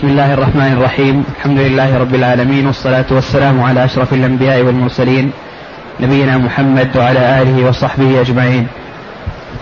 بسم 0.00 0.08
الله 0.08 0.34
الرحمن 0.34 0.72
الرحيم. 0.72 1.24
الحمد 1.36 1.58
لله 1.58 1.98
رب 1.98 2.14
العالمين 2.14 2.66
والصلاة 2.66 3.04
والسلام 3.10 3.62
على 3.62 3.84
أشرف 3.84 4.12
الأنبياء 4.12 4.62
والمرسلين 4.62 5.32
نبينا 6.00 6.38
محمد 6.38 6.96
وعلى 6.96 7.42
آله 7.42 7.68
وصحبه 7.68 8.20
أجمعين. 8.20 8.66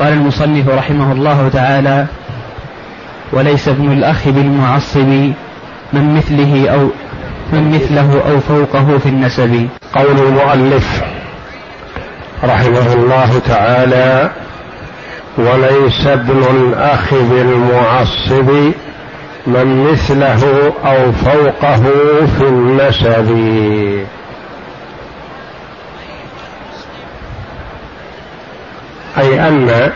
قال 0.00 0.12
المصنف 0.12 0.68
رحمه 0.68 1.12
الله 1.12 1.48
تعالى 1.48 2.06
وليس 3.32 3.68
ابن 3.68 3.92
الأخ 3.92 4.28
بالمعصب 4.28 5.08
من 5.92 6.14
مثله 6.14 6.68
أو 6.68 6.88
من 7.52 7.70
مثله 7.74 8.22
أو 8.30 8.40
فوقه 8.40 8.98
في 8.98 9.08
النسب. 9.08 9.68
قول 9.94 10.18
المؤلف 10.26 11.02
رحمه 12.44 12.92
الله 12.92 13.38
تعالى 13.38 14.30
وليس 15.38 16.06
ابن 16.06 16.42
الأخ 16.56 17.14
بالمعصب 17.14 18.72
من 19.48 19.90
مثله 19.92 20.72
أو 20.84 21.12
فوقه 21.12 21.82
في 22.38 22.42
النسب. 22.42 23.28
أي 29.18 29.48
أن 29.48 29.92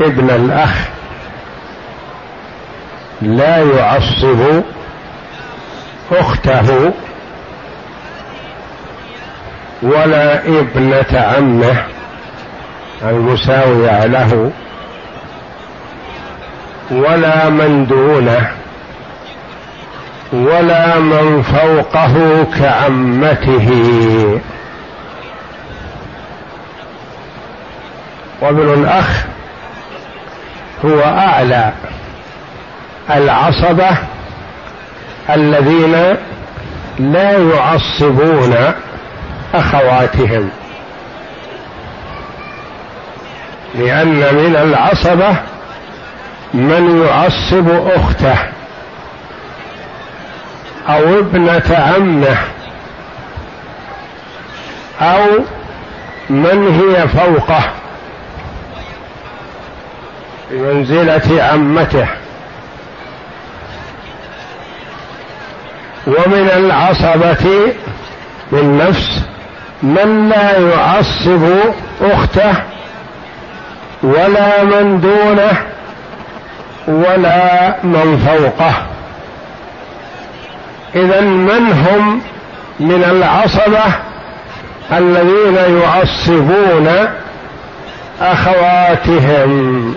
ابن 0.00 0.30
الأخ 0.30 0.88
لا 3.22 3.56
يعصب 3.58 4.62
أخته 6.12 6.92
ولا 9.82 10.46
ابنة 10.46 11.20
عمه 11.20 11.84
المساوية 13.02 14.06
له. 14.06 14.52
ولا 16.90 17.48
من 17.48 17.86
دونه 17.86 18.50
ولا 20.32 20.98
من 20.98 21.42
فوقه 21.42 22.44
كعمته. 22.58 23.68
وابن 28.42 28.72
الأخ 28.82 29.24
هو 30.84 31.00
أعلى 31.00 31.72
العصبة 33.10 33.98
الذين 35.30 36.16
لا 36.98 37.38
يعصبون 37.38 38.56
أخواتهم 39.54 40.50
لأن 43.74 44.34
من 44.34 44.56
العصبة 44.56 45.36
من 46.54 47.06
يعصب 47.06 47.68
أخته 47.96 48.36
أو 50.88 51.18
ابنة 51.18 51.76
عمه 51.96 52.36
أو 55.00 55.26
من 56.30 56.80
هي 56.80 57.08
فوقه 57.08 57.64
بمنزلة 60.50 61.42
عمته. 61.42 62.06
ومن 66.06 66.50
العصبة 66.56 67.74
بالنفس 68.52 69.22
من 69.82 70.28
لا 70.28 70.58
يعصب 70.58 71.48
أخته 72.00 72.54
ولا 74.02 74.64
من 74.64 75.00
دونه 75.00 75.71
ولا 76.88 77.74
من 77.82 78.18
فوقه. 78.26 78.74
اذا 80.94 81.20
من 81.20 81.72
هم 81.72 82.20
من 82.80 83.04
العصبة 83.04 83.94
الذين 84.92 85.80
يعصبون 85.82 86.88
أخواتهم؟ 88.20 89.94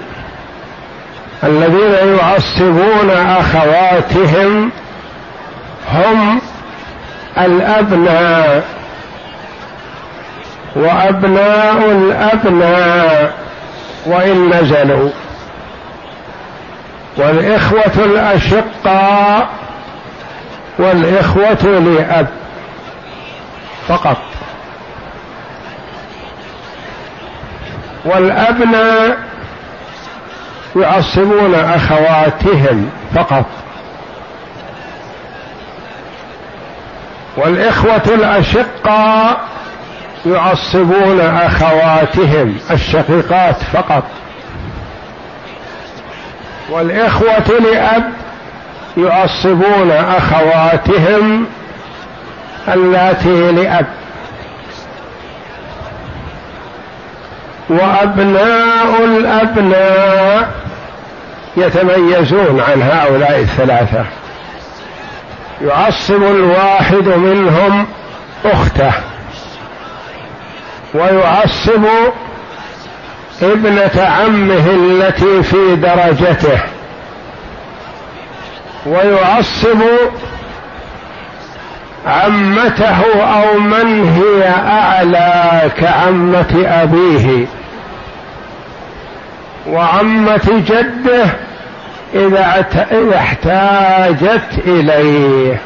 الذين 1.43 2.17
يعصبون 2.17 3.09
أخواتهم 3.11 4.71
هم 5.93 6.41
الأبناء. 7.37 8.63
وأبناء 10.75 11.91
الأبناء 11.91 13.33
وإن 14.05 14.49
نزلوا. 14.49 15.09
والإخوة 17.17 18.05
الأشقاء 18.05 19.49
والإخوة 20.79 21.79
لأب. 21.79 22.27
فقط. 23.87 24.17
والأبناء 28.05 29.17
يعصبون 30.75 31.55
أخواتهم 31.55 32.89
فقط. 33.15 33.45
والإخوة 37.37 38.01
الأشقاء 38.07 39.39
يعصبون 40.25 41.19
أخواتهم 41.19 42.57
الشقيقات 42.71 43.63
فقط. 43.73 44.03
والإخوة 46.69 47.59
لأب 47.59 48.13
يعصبون 48.97 49.91
أخواتهم 49.91 51.45
اللاتي 52.67 53.51
لأب. 53.51 53.85
وأبناء 57.69 59.05
الأبناء 59.05 60.49
يتميزون 61.57 62.63
عن 62.67 62.81
هؤلاء 62.81 63.39
الثلاثة. 63.39 64.05
يعصب 65.61 66.23
الواحد 66.23 67.07
منهم 67.07 67.87
أخته. 68.45 68.91
ويعصب 70.93 71.85
ابنة 73.41 74.01
عمه 74.03 74.69
التي 74.69 75.43
في 75.43 75.75
درجته. 75.75 76.59
ويعصب 78.85 79.81
عمته 82.07 83.23
أو 83.23 83.59
من 83.59 84.09
هي 84.09 84.47
أعلى 84.69 85.61
كعمة 85.77 86.65
أبيه. 86.67 87.45
وعمة 89.67 90.63
جده 90.67 91.25
إذا 92.13 92.65
احتاجت 93.15 94.49
إليه. 94.67 95.61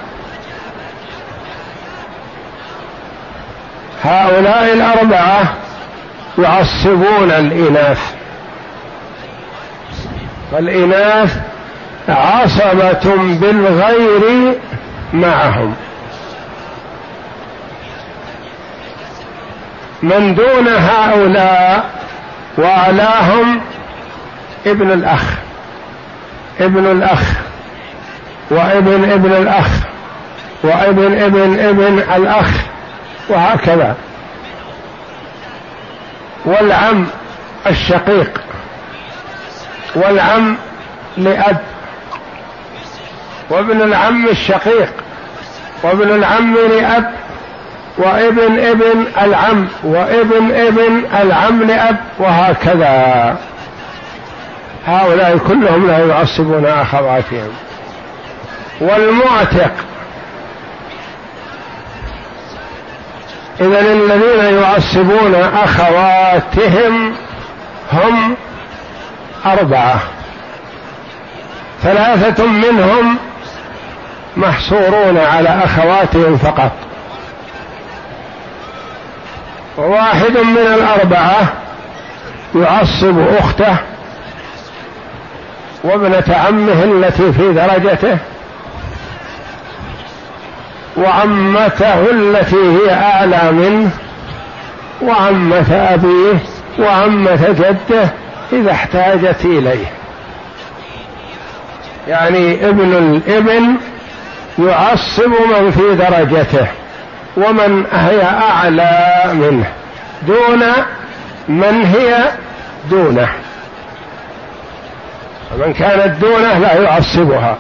هؤلاء 4.04 4.74
الأربعة 4.74 5.54
يعصبون 6.44 7.32
الإناث. 7.32 8.14
فالإناث 10.52 11.38
عصبة 12.10 13.16
بالغير 13.16 14.56
معهم. 15.14 15.76
من 20.04 20.36
دون 20.36 20.68
هؤلاء 20.68 21.90
وأعلاهم 22.58 23.62
ابن 24.66 24.92
الأخ 24.92 25.24
ابن 26.60 26.86
الأخ 26.86 27.22
وابن 28.52 29.12
ابن 29.12 29.32
الأخ 29.32 29.68
وابن 30.64 31.20
ابن 31.22 31.60
ابن 31.60 32.00
الأخ 32.16 32.52
وهكذا. 33.30 33.96
والعم 36.46 37.08
الشقيق 37.68 38.42
والعم 39.96 40.58
لأب 41.18 41.58
وابن 43.50 43.82
العم 43.82 44.28
الشقيق 44.28 44.94
وابن 45.84 46.10
العم 46.10 46.56
لأب 46.56 47.14
وابن 47.98 48.60
ابن 48.60 49.06
العم 49.22 49.68
وابن 49.84 50.52
ابن 50.52 51.04
العم 51.22 51.64
لأب 51.64 51.98
وهكذا. 52.20 53.38
هؤلاء 54.88 55.38
كلهم 55.38 55.88
لا 55.88 56.06
يعصبون 56.06 56.66
أخواتهم 56.66 57.50
والمعتق 58.82 59.72
إذا 63.62 63.80
الذين 63.80 64.62
يعصبون 64.62 65.36
أخواتهم 65.36 67.16
هم 67.94 68.36
أربعة. 69.46 70.00
ثلاثة 71.84 72.46
منهم 72.46 73.18
محصورون 74.38 75.18
على 75.18 75.50
أخواتهم 75.50 76.38
فقط. 76.38 76.72
وواحد 79.78 80.38
من 80.38 80.58
الأربعة 80.58 81.54
يعصب 82.56 83.20
أخته 83.40 83.76
وابنة 85.84 86.36
عمه 86.48 86.84
التي 86.84 87.34
في 87.34 87.54
درجته 87.54 88.18
وعمته 91.00 92.12
التي 92.12 92.56
هي 92.56 92.94
أعلى 92.94 93.52
منه 93.52 93.90
وعمة 95.02 95.74
أبيه 95.94 96.40
وعمة 96.80 97.50
جده 97.50 98.10
إذا 98.54 98.72
احتاجت 98.72 99.46
إليه. 99.46 99.86
يعني 102.08 102.70
ابن 102.70 102.94
الإبن 102.94 103.76
يعصب 104.60 105.30
من 105.30 105.72
في 105.72 105.96
درجته 105.96 106.68
ومن 107.38 107.86
هي 107.92 108.24
أعلى 108.24 109.22
منه. 109.34 109.66
دون 110.28 110.64
من 111.48 111.86
هي 111.86 112.32
دونه. 112.90 113.30
ومن 115.54 115.74
كانت 115.74 116.22
دونه 116.22 116.58
لا 116.58 116.82
يعصبها. 116.82 117.58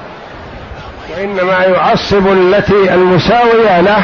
وإنما 1.09 1.65
يعصب 1.65 2.27
التي 2.27 2.93
المساوية 2.93 3.81
له 3.81 4.03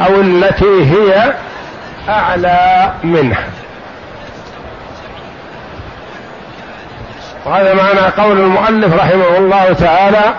أو 0.00 0.20
التي 0.20 0.84
هي 0.84 1.32
أعلى 2.08 2.92
منه. 3.04 3.38
وهذا 7.46 7.74
معنى 7.74 8.00
قول 8.00 8.40
المؤلف 8.40 8.94
رحمه 8.94 9.38
الله 9.38 9.72
تعالى 9.72 10.34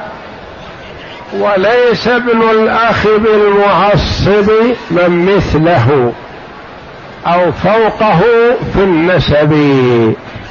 وليس 1.33 2.07
ابن 2.07 2.41
الأخ 2.51 3.07
بالمعصب 3.07 4.51
من 4.91 5.35
مثله 5.35 6.13
أو 7.27 7.51
فوقه 7.51 8.19
في 8.73 8.79
النسب. 8.79 9.51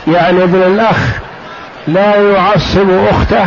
يعني 0.06 0.42
ابن 0.42 0.62
الأخ 0.62 0.98
لا 1.86 2.16
يعصب 2.16 2.90
أخته 3.10 3.46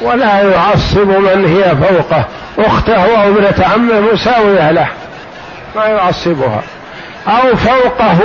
ولا 0.00 0.42
يعصب 0.42 1.08
من 1.08 1.44
هي 1.44 1.76
فوقه. 1.76 2.24
أخته 2.58 2.94
أو 2.94 3.28
ابنة 3.28 3.66
عمه 3.66 4.00
مساوية 4.00 4.70
له. 4.70 4.88
ما 5.76 5.84
يعصبها. 5.84 6.62
أو 7.28 7.56
فوقه 7.56 8.20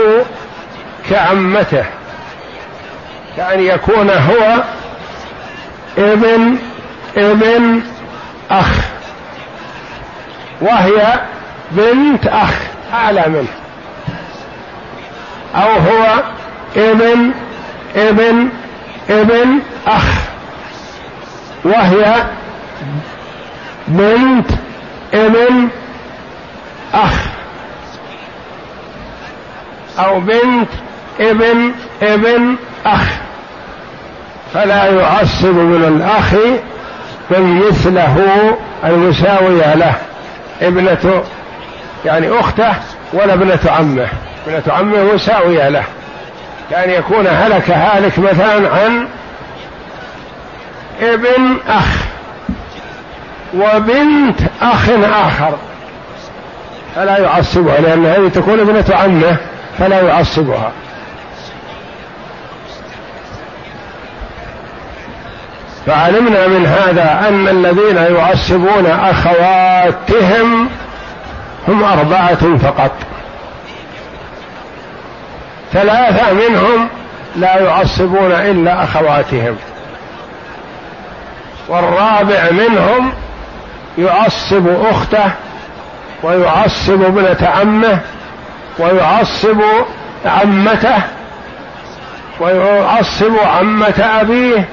كعمته. 1.10 1.86
كأن 3.38 3.60
يكون 3.60 4.10
هو 4.10 4.64
ابن 5.98 6.58
ابن 7.18 7.82
أخ. 8.52 8.80
وهي 10.62 11.20
بنت 11.72 12.28
أخ 12.28 12.54
أعلى 12.94 13.24
منه. 13.28 13.48
أو 15.56 15.70
هو 15.70 16.24
ابن 16.76 17.32
ابن 17.96 18.50
ابن 19.10 19.60
أخ. 19.88 20.35
وهي 21.66 22.24
بنت 23.88 24.50
ابن 25.14 25.68
أخ. 26.94 27.26
أو 30.00 30.20
بنت 30.20 30.70
ابن 31.20 31.72
ابن 32.02 32.56
أخ. 32.86 33.10
فلا 34.54 34.86
يعصب 34.86 35.56
من 35.56 35.84
الأخ 35.84 36.34
من 37.30 37.68
مثله 37.68 38.58
المساوية 38.86 39.76
له. 39.76 39.94
ابنة 40.62 41.24
يعني 42.06 42.40
أخته 42.40 42.74
ولا 43.14 43.34
ابنة 43.34 43.60
عمه. 43.66 44.08
ابنة 44.48 44.64
عمه 44.74 45.14
مساوية 45.14 45.70
له. 45.70 45.84
كان 46.72 46.90
يكون 46.90 47.28
هلك 47.28 47.72
هالك 47.72 48.20
مثلا 48.20 48.70
عن 48.70 49.08
ابن 51.02 51.58
أخ 51.68 52.06
وبنت 53.54 54.40
أخ 54.62 54.90
آخر. 55.04 55.58
فلا 56.96 57.18
يعصبها 57.18 57.80
لأن 57.80 58.06
هذه 58.06 58.28
تكون 58.28 58.60
ابنة 58.60 58.86
عمه 58.96 59.38
فلا 59.80 60.02
يعصبها. 60.02 60.72
فعلمنا 65.86 66.48
من 66.48 66.66
هذا 66.66 67.28
أن 67.28 67.48
الذين 67.48 68.16
يعصبون 68.16 68.86
أخواتهم 68.86 70.70
هم 71.68 71.84
أربعة 71.84 72.58
فقط. 72.58 72.92
ثلاثة 75.74 76.34
منهم 76.34 76.90
لا 77.36 77.58
يعصبون 77.58 78.32
إلا 78.32 78.84
أخواتهم. 78.84 79.56
والرابع 81.68 82.52
منهم 82.52 83.14
يعصب 83.98 84.68
أخته 84.68 85.32
ويعصب 86.24 87.02
ابنة 87.04 87.50
عمه 87.60 88.00
ويعصب 88.80 89.62
عمته 90.26 91.02
ويعصب 92.40 93.36
عمة 93.46 94.20
أبيه 94.22 94.66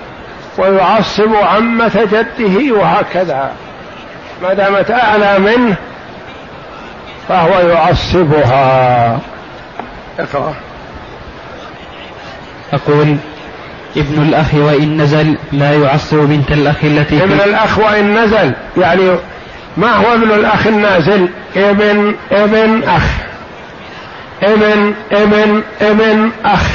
ويعصب 0.59 1.35
عمة 1.35 2.09
جده 2.13 2.75
وهكذا. 2.75 3.53
ما 4.43 4.55
دامت 4.55 4.91
أعلى 4.91 5.39
منه 5.39 5.77
فهو 7.29 7.69
يعصبها. 7.69 9.19
اقرأ. 10.19 10.55
أقول 12.73 13.17
ابن 13.97 14.23
الأخ 14.23 14.55
وإن 14.55 14.97
نزل 15.03 15.37
لا 15.53 15.73
يعصب 15.73 16.17
بنت 16.17 16.53
الأخ 16.53 16.77
التي 16.85 17.25
ابن 17.25 17.33
الأخ 17.33 17.79
وإن 17.79 18.25
نزل. 18.25 18.53
يعني 18.77 19.17
ما 19.77 19.97
هو 19.97 20.15
ابن 20.15 20.31
الأخ 20.31 20.67
النازل؟ 20.67 21.29
ابن 21.57 22.15
ابن 22.33 22.83
أخ. 22.83 23.03
ابن 24.43 24.95
ابن 25.13 25.63
ابن 25.81 26.31
أخ. 26.45 26.67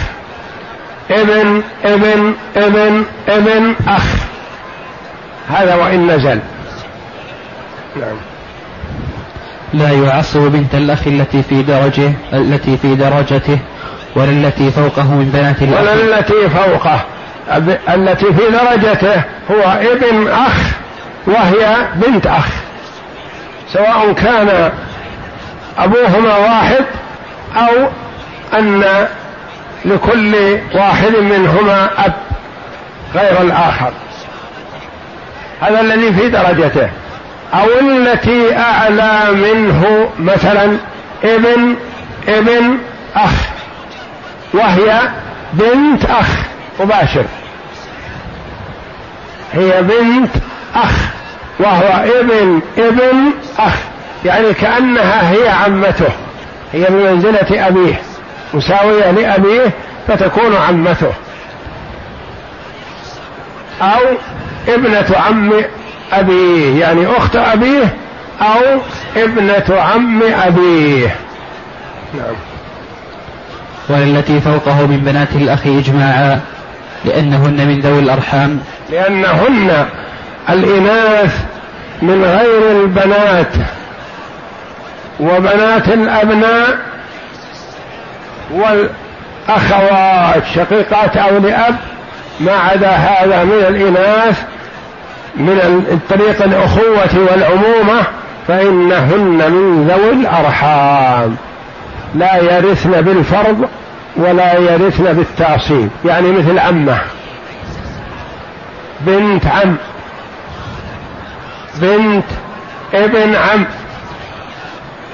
ابن 1.11 1.61
ابن 1.85 2.33
ابن 2.55 3.03
ابن 3.27 3.75
أخ. 3.87 4.05
هذا 5.49 5.75
وإن 5.75 6.07
نزل. 6.07 6.39
نعم. 7.95 8.17
لا 9.73 9.89
يعصب 9.89 10.39
بنت 10.39 10.75
الأخ 10.75 11.07
التي 11.07 11.43
في 11.43 11.61
درجه 11.61 12.13
التي 12.33 12.77
في 12.77 12.95
درجته 12.95 13.59
ولا 14.15 14.29
التي 14.29 14.71
فوقه 14.71 15.03
من 15.03 15.29
بنات 15.33 15.61
الأخ. 15.61 15.81
ولا 15.81 15.93
التي 15.93 16.49
فوقه. 16.49 17.05
التي 17.89 18.25
في 18.33 18.51
درجته 18.51 19.21
هو 19.51 19.79
ابن 19.81 20.27
أخ 20.27 20.57
وهي 21.27 21.77
بنت 21.95 22.27
أخ. 22.27 22.47
سواء 23.73 24.13
كان 24.13 24.71
أبوهما 25.77 26.37
واحد 26.37 26.85
أو 27.55 27.87
أن 28.59 28.83
لكل 29.85 30.59
واحد 30.75 31.15
منهما 31.15 31.89
أب 32.05 32.13
غير 33.15 33.41
الآخر. 33.41 33.91
هذا 35.61 35.81
الذي 35.81 36.13
في 36.13 36.29
درجته. 36.29 36.89
أو 37.53 37.67
التي 37.79 38.57
أعلى 38.57 39.31
منه 39.31 40.09
مثلا 40.19 40.77
ابن 41.23 41.75
ابن 42.27 42.77
أخ 43.15 43.31
وهي 44.53 45.01
بنت 45.53 46.05
أخ. 46.05 46.46
مباشر. 46.79 47.25
هي 49.53 49.81
بنت 49.83 50.31
أخ 50.75 50.91
وهو 51.59 52.03
ابن 52.19 52.61
ابن 52.77 53.31
أخ 53.59 53.73
يعني 54.25 54.53
كأنها 54.53 55.31
هي 55.31 55.49
عمته. 55.49 56.09
هي 56.73 56.85
بمنزلة 56.89 57.67
أبيه 57.67 58.01
مساوية 58.53 59.11
لأبيه 59.11 59.71
فتكون 60.07 60.55
عمته. 60.55 61.11
أو 63.81 64.01
ابنة 64.67 65.05
عم 65.27 65.51
أبيه 66.13 66.79
يعني 66.79 67.07
أخت 67.17 67.35
أبيه 67.35 67.95
أو 68.41 68.79
ابنة 69.17 69.81
عم 69.81 70.23
أبيه. 70.23 71.15
نعم. 72.13 72.35
والتي 73.89 74.41
فوقه 74.41 74.87
من 74.87 74.97
بنات 74.97 75.27
الأخ 75.35 75.67
إجماعا. 75.67 76.41
لأنهن 77.05 77.67
من 77.67 77.79
ذوي 77.79 77.99
الأرحام. 77.99 78.59
لأنهن 78.89 79.85
الإناث 80.49 81.45
من 82.01 82.23
غير 82.23 82.81
البنات. 82.81 83.53
وبنات 85.19 85.87
الأبناء 85.87 86.77
والأخوات 88.51 90.43
شقيقات 90.55 91.17
أو 91.17 91.37
لأب 91.37 91.75
ما 92.39 92.51
عدا 92.51 92.89
هذا 92.89 93.43
من 93.43 93.65
الإناث 93.67 94.43
من 95.35 95.85
الطريق 95.91 96.43
الأخوة 96.43 97.27
والعمومة 97.31 98.03
فإنهن 98.47 99.51
من 99.51 99.87
ذوي 99.87 100.13
الأرحام. 100.13 101.35
لا 102.15 102.37
يرثن 102.37 103.01
بالفرض 103.01 103.69
ولا 104.17 104.59
يرثن 104.59 105.13
بالتعصيب. 105.13 105.89
يعني 106.05 106.31
مثل 106.31 106.59
عمه. 106.59 106.97
بنت 109.01 109.45
عم. 109.45 109.75
بنت 111.81 112.25
ابن 112.93 113.35
عم. 113.35 113.65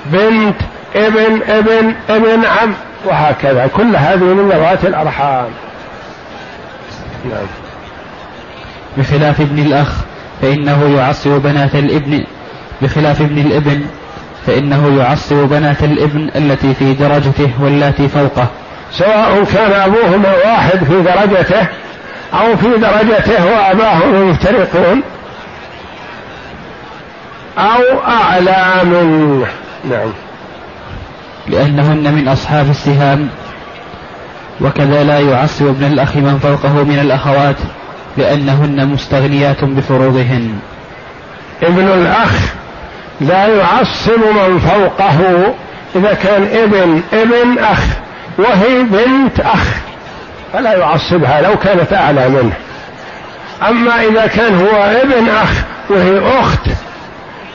بنت 0.06 0.56
ابن 0.96 1.42
ابن 1.48 1.94
ابن 2.10 2.46
عم. 2.46 2.74
وهكذا. 3.06 3.68
كل 3.68 3.96
هذه 3.96 4.24
من 4.24 4.50
ذوات 4.50 4.86
الأرحام. 4.86 5.50
نعم. 7.26 7.48
بخلاف 8.98 9.42
ابن 9.42 9.60
الأخ 9.60 9.88
فإنه 10.42 10.98
يعصب 10.98 11.30
بنات 11.30 11.76
الابن. 11.76 12.24
بخلاف 12.82 13.22
ابن 13.22 13.38
الابن 13.38 13.82
فإنه 14.48 14.98
يعصب 15.00 15.36
بنات 15.36 15.84
الابن 15.84 16.30
التي 16.36 16.74
في 16.74 16.94
درجته 16.94 17.52
والتي 17.60 18.08
فوقه. 18.08 18.48
سواء 18.94 19.44
كان 19.44 19.72
أبوهما 19.72 20.36
واحد 20.46 20.84
في 20.84 21.02
درجته 21.02 21.68
أو 22.34 22.58
في 22.58 22.68
درجته 22.68 23.46
وأباهما 23.46 24.24
مفترقون 24.24 25.02
أو 27.58 28.00
أعلى 28.08 28.84
منه. 28.84 29.46
نعم. 29.90 30.12
لأنهن 31.48 32.14
من 32.14 32.28
أصحاب 32.28 32.70
السهام 32.70 33.30
وكذا 34.62 35.04
لا 35.04 35.20
يعصب 35.20 35.68
ابن 35.68 35.86
الأخ 35.86 36.16
من 36.16 36.40
فوقه 36.40 36.84
من 36.84 37.00
الأخوات 37.00 37.56
لأنهن 38.18 38.88
مستغنيات 38.88 39.64
بفروضهن. 39.64 40.60
ابن 41.64 41.88
الأخ 41.88 42.54
لا 43.22 43.48
يعصب 43.48 44.20
من 44.20 44.60
فوقه 44.60 45.20
إذا 45.96 46.14
كان 46.14 46.44
ابن 46.44 47.02
ابن 47.14 47.60
أخ. 47.60 48.03
وهي 48.38 48.84
بنت 48.84 49.40
أخ 49.40 49.68
فلا 50.54 50.74
يعصبها 50.74 51.42
لو 51.42 51.58
كانت 51.58 51.94
أعلى 51.94 52.30
منه. 52.30 52.54
أما 53.70 54.04
إذا 54.04 54.28
كان 54.28 54.60
هو 54.60 54.84
ابن 54.84 55.30
أخ 55.30 55.64
وهي 55.90 56.40
أخت 56.40 56.70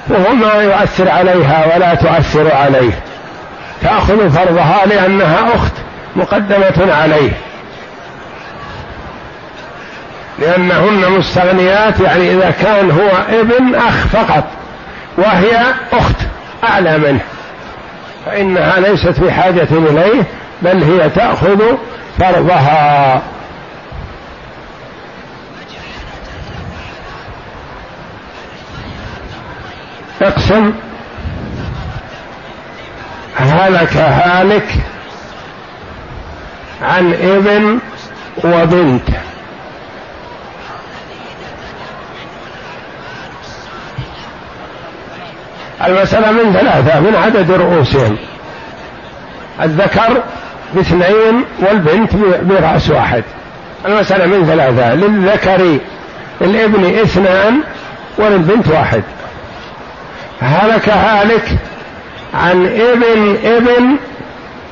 وهو 0.09 0.35
ما 0.35 0.63
يؤثر 0.63 1.11
عليها 1.11 1.75
ولا 1.75 1.95
تؤثر 1.95 2.55
عليه. 2.55 2.93
تأخذ 3.83 4.31
فرضها 4.31 4.87
لأنها 4.87 5.55
أخت 5.55 5.73
مقدمة 6.17 6.95
عليه. 6.95 7.31
لأنهن 10.39 11.13
مستغنيات 11.19 12.01
يعني 12.01 12.35
إذا 12.35 12.51
كان 12.51 12.91
هو 12.91 13.39
ابن 13.41 13.75
أخ 13.75 14.07
فقط 14.07 14.45
وهي 15.19 15.61
أخت 15.93 16.17
أعلى 16.65 16.99
منه. 16.99 17.21
فإنها 18.27 18.81
ليست 18.81 19.09
في 19.21 19.33
حاجة 19.33 19.69
إليه 19.71 20.25
بل 20.63 20.83
هي 20.83 21.11
تأخذ 21.11 21.77
فرضها. 22.19 23.23
اقسم. 30.23 30.73
هلك 33.37 33.97
هالك 33.97 34.69
عن 36.83 37.13
ابن 37.15 37.79
وبنت. 38.45 39.09
المسألة 45.85 46.33
من 46.33 46.53
ثلاثة 46.53 47.01
من 47.01 47.17
عدد 47.17 47.51
رؤوسهم. 47.51 48.19
الذكر 49.63 50.23
باثنين 50.75 51.45
والبنت 51.61 52.11
برأس 52.43 52.91
واحد. 52.91 53.25
المسألة 53.87 54.27
من 54.27 54.47
ثلاثة. 54.47 54.95
للذكر 54.95 55.79
الابن 56.41 56.85
اثنان 56.85 57.61
وللبنت 58.19 58.69
واحد. 58.69 59.03
هلك 60.41 60.89
هالك 60.89 61.49
عن 62.35 62.67
ابن 62.67 63.37
ابن 63.45 63.97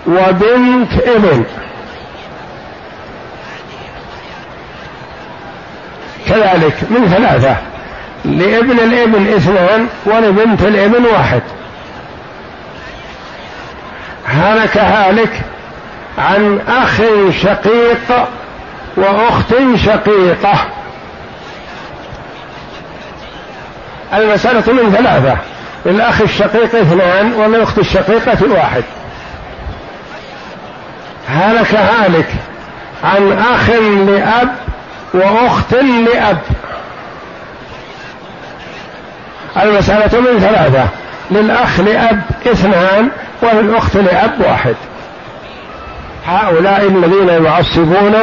وبنت 0.06 0.92
ابن. 1.02 1.44
كذلك 6.28 6.76
من 6.90 7.08
ثلاثة. 7.08 7.56
لابن 8.24 8.78
الابن 8.78 9.26
اثنان 9.26 9.86
ولبنت 10.06 10.62
الابن 10.62 11.04
واحد. 11.04 11.42
هلك 14.26 14.76
هالك 14.76 15.42
عن 16.18 16.60
أخ 16.68 17.00
شقيق 17.42 18.28
وأخت 18.96 19.54
شقيقة. 19.76 20.54
المسألة 24.14 24.72
من 24.72 24.92
ثلاثة 24.92 25.36
للاخ 25.86 26.20
الشقيق 26.20 26.74
اثنان 26.74 27.32
وللاخت 27.32 27.78
الشقيقة 27.78 28.52
واحد. 28.52 28.82
هلك 31.28 31.74
هالك 31.74 32.28
عن 33.04 33.38
أخ 33.38 33.70
لأب 34.06 34.54
وأخت 35.14 35.74
لأب. 35.74 36.38
المسألة 39.62 40.20
من 40.20 40.40
ثلاثة 40.40 40.88
للأخ 41.30 41.80
لأب 41.80 42.22
اثنان 42.46 43.08
وللأخت 43.42 43.96
لأب 43.96 44.40
واحد. 44.40 44.74
هؤلاء 46.26 46.86
الذين 46.88 47.44
يعصبون 47.44 48.14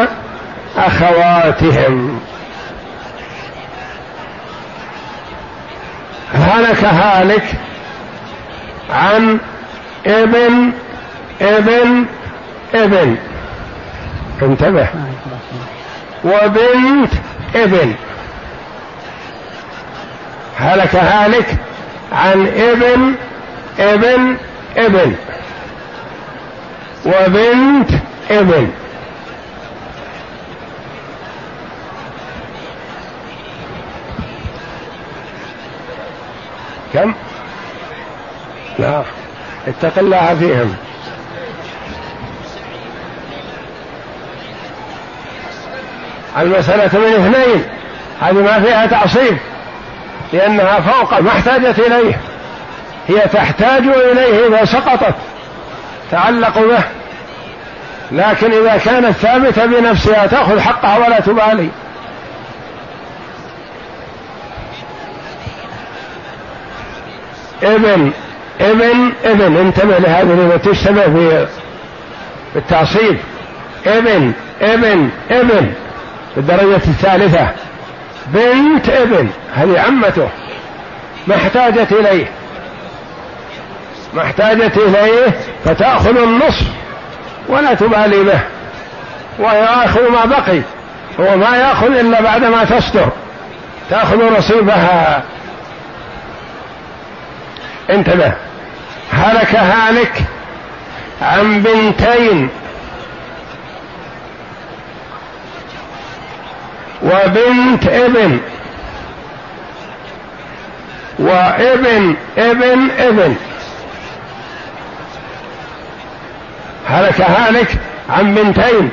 أخواتهم. 0.78 2.20
هلك 6.34 6.84
هالك 6.84 7.44
عن 8.90 9.40
ابن 10.08 10.72
ابن 11.42 12.06
ابن. 12.74 13.18
انتبه. 14.42 14.88
وبنت 16.24 17.12
ابن. 17.56 17.94
هلك 20.58 20.96
هالك 20.96 21.56
عن 22.12 22.48
ابن 22.48 23.16
ابن 23.80 24.38
ابن. 24.78 25.16
وبنت 27.06 27.90
ابن. 28.32 28.72
كم؟ 36.94 37.14
لا 38.80 39.04
اتق 39.68 40.00
الله 40.00 40.36
فيهم. 40.36 40.76
المسألة 46.38 47.00
من 47.00 47.14
اثنين. 47.14 47.64
هذه 48.22 48.34
ما 48.34 48.60
فيها 48.60 48.86
تعصيب 48.86 49.38
لأنها 50.34 50.80
فوق 50.80 51.20
ما 51.20 51.30
احتاجت 51.30 51.80
إليه. 51.80 52.22
هي 53.08 53.20
تحتاج 53.20 53.84
إليه 53.88 54.48
إذا 54.48 54.66
سقطت 54.66 55.16
تعلق 56.14 56.60
به. 56.60 56.84
لكن 58.12 58.52
إذا 58.52 58.78
كانت 58.78 59.12
ثابتة 59.12 59.66
بنفسها 59.66 60.28
تأخذ 60.28 60.60
حقها 60.60 60.98
ولا 60.98 61.20
تبالي. 61.20 61.70
ابن 67.64 68.12
ابن 68.62 69.12
ابن 69.26 69.58
انتبه 69.58 69.98
لهذه 69.98 70.24
لما 70.24 70.58
تشتبه 70.58 71.04
في 71.04 71.48
بالتعصيب 72.56 73.18
ابن 73.86 74.32
ابن 74.62 75.10
ابن 75.32 75.74
الدرجة 76.38 76.76
الثالثة. 76.76 77.48
بنت 78.28 78.90
ابن 78.90 79.30
هذه 79.56 79.80
عمته. 79.80 80.30
ما 81.28 81.36
احتاجت 81.36 81.92
إليه. 81.92 82.26
ما 84.14 84.22
احتاجت 84.22 84.78
إليه 84.78 85.32
فتأخذ 85.66 86.18
النصف 86.18 86.68
ولا 87.48 87.74
تبالي 87.74 88.24
به. 88.24 88.40
ويأخذ 89.40 90.12
ما 90.12 90.26
بقي. 90.26 90.62
هو 91.20 91.38
ما 91.38 91.58
يأخذ 91.58 91.98
إلا 91.98 92.22
بعدما 92.22 92.64
تصدر 92.64 93.10
تأخذ 93.90 94.38
نصيبها. 94.38 95.24
انتبه. 97.90 98.34
هلك 99.12 99.56
هالك 99.56 100.24
عن 101.22 101.62
بنتين. 101.62 102.50
وبنت 107.04 107.88
ابن. 107.88 108.40
وابن 111.20 112.16
ابن 112.38 112.92
ابن. 112.98 113.36
هلك 116.88 117.22
هالك 117.22 117.78
عن 118.10 118.36
بنتين 118.36 118.90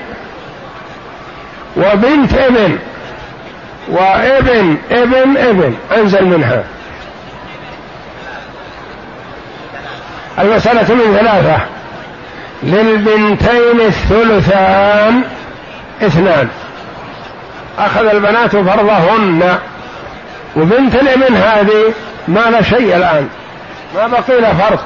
وبنت 1.77 2.35
ابن 2.35 2.79
وابن 3.89 4.77
ابن 4.91 5.37
ابن. 5.37 5.75
انزل 5.97 6.25
منها. 6.25 6.65
المسألة 10.39 10.95
من 10.95 11.17
ثلاثة. 11.21 11.59
للبنتين 12.63 13.81
الثلثان 13.81 15.23
اثنان. 16.03 16.49
أخذ 17.79 18.07
البنات 18.07 18.57
فرضهن. 18.57 19.59
وبنت 20.57 20.95
الابن 20.95 21.35
هذه 21.35 21.95
ما 22.29 22.51
لا 22.51 22.63
شيء 22.63 22.97
الآن. 22.97 23.29
ما 23.95 24.07
بقي 24.07 24.55
فرض. 24.55 24.79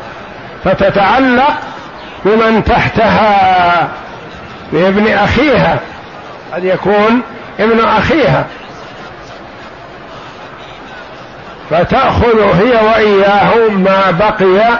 فتتعلق 0.64 1.54
بمن 2.24 2.64
تحتها 2.64 3.88
بابن 4.72 5.12
أخيها 5.12 5.80
قد 6.52 6.64
يكون 6.64 7.22
ابن 7.60 7.80
أخيها. 7.80 8.44
فتأخذ 11.70 12.40
هي 12.40 12.86
وإياه 12.86 13.68
ما 13.68 14.10
بقي 14.10 14.78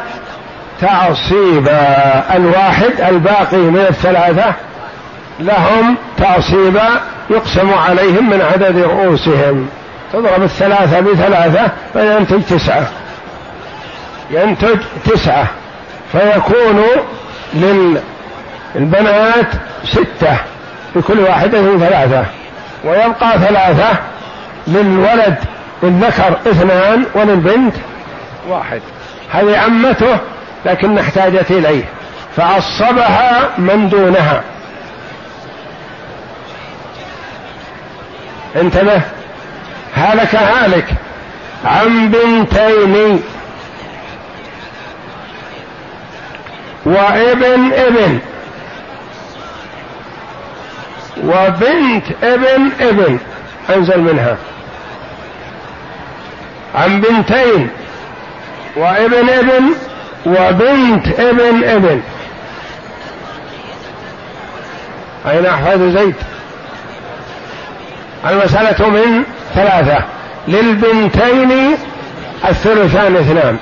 تعصيبا 0.80 2.24
الواحد 2.36 3.00
الباقي 3.08 3.56
من 3.56 3.86
الثلاثة 3.88 4.52
لهم 5.40 5.96
تعصيبا 6.18 7.00
يقسم 7.30 7.74
عليهم 7.74 8.30
من 8.30 8.40
عدد 8.52 8.78
رؤوسهم. 8.78 9.68
تضرب 10.12 10.42
الثلاثة 10.42 11.00
بثلاثة 11.00 11.70
فينتج 11.92 12.42
تسعة. 12.42 12.86
ينتج 14.30 14.78
تسعة. 15.04 15.46
فيكون 16.12 16.84
للبنات 17.54 19.46
ستة 19.84 20.36
لكل 20.96 21.20
واحدة 21.20 21.78
ثلاثة 21.78 22.24
ويبقى 22.84 23.38
ثلاثة 23.38 23.98
للولد 24.66 25.36
للذكر 25.82 26.38
اثنان 26.46 27.04
وللبنت 27.14 27.74
واحد. 28.48 28.80
هذه 29.30 29.58
عمته 29.58 30.18
لكن 30.66 30.98
احتاجت 30.98 31.50
إليه 31.50 31.84
فعصبها 32.36 33.50
من 33.58 33.88
دونها. 33.88 34.42
انتبه 38.56 39.00
هلك 39.94 40.34
هالك 40.34 40.86
عن 41.64 42.10
بنتين. 42.10 43.22
وابن 46.86 47.72
ابن. 47.72 48.18
وبنت 51.24 52.04
ابن 52.22 52.70
ابن. 52.80 53.18
أنزل 53.76 54.00
منها. 54.00 54.36
عن 56.74 57.00
بنتين. 57.00 57.68
وابن 58.76 59.28
ابن. 59.28 59.74
وبنت 60.26 61.20
ابن 61.20 61.64
ابن. 61.64 62.00
أين 65.26 65.46
أحفاد 65.46 65.98
زيد؟ 65.98 66.14
المسألة 68.26 68.88
من 68.88 69.22
ثلاثة. 69.54 70.04
للبنتين 70.48 71.76
الثلثان 72.48 73.16
اثنان. 73.16 73.58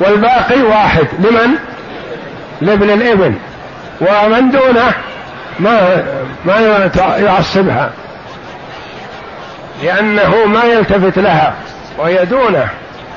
والباقي 0.00 0.62
واحد. 0.62 1.06
لمن؟ 1.18 1.75
لابن 2.60 2.90
الابن 2.90 3.34
ومن 4.00 4.50
دونه 4.50 4.94
ما 5.60 6.04
ما 6.44 6.90
يعصبها. 7.18 7.90
لأنه 9.82 10.46
ما 10.46 10.64
يلتفت 10.64 11.18
لها 11.18 11.54
وهي 11.98 12.24
دونه. 12.24 12.68